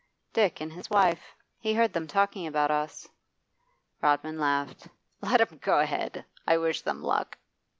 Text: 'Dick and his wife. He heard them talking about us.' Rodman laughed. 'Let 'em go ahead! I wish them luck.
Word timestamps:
'Dick 0.33 0.59
and 0.59 0.73
his 0.73 0.89
wife. 0.89 1.35
He 1.59 1.75
heard 1.75 1.93
them 1.93 2.07
talking 2.07 2.47
about 2.47 2.71
us.' 2.71 3.07
Rodman 4.01 4.39
laughed. 4.39 4.87
'Let 5.21 5.41
'em 5.41 5.59
go 5.61 5.77
ahead! 5.79 6.25
I 6.47 6.57
wish 6.57 6.81
them 6.81 7.03
luck. 7.03 7.37